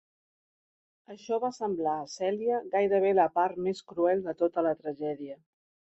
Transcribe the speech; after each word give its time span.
Això 1.15 1.37
va 1.43 1.51
semblar 1.57 1.93
a 2.05 2.09
Cèlia 2.13 2.61
gairebé 2.77 3.13
la 3.19 3.29
part 3.39 3.63
més 3.67 3.85
cruel 3.93 4.25
de 4.29 4.35
tota 4.41 4.65
la 4.71 4.77
tragèdia. 4.85 5.39